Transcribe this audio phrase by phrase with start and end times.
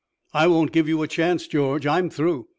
[0.33, 1.85] "I won't give you a chance, George.
[1.85, 2.47] I'm through.